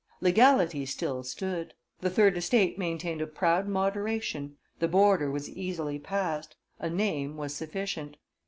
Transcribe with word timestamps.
Legality 0.19 0.83
still 0.83 1.21
stood; 1.21 1.75
the 1.99 2.09
third 2.09 2.35
estate 2.35 2.75
maintained 2.75 3.21
a 3.21 3.27
proud 3.27 3.67
moderation, 3.67 4.57
the 4.79 4.87
border 4.87 5.29
was 5.29 5.47
easily 5.47 5.99
passed, 5.99 6.55
a 6.79 6.89
name 6.89 7.37
was 7.37 7.53
sufficient. 7.53 8.17